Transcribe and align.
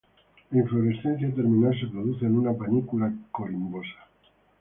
La 0.49 0.57
inflorescencia 0.59 1.29
terminal 1.31 1.79
se 1.79 1.85
produce 1.85 2.25
en 2.25 2.35
una 2.35 2.53
panícula 2.57 3.13
corimbosas. 3.29 4.01